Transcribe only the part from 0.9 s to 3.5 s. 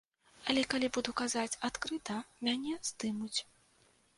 буду казаць адкрыта, мяне здымуць.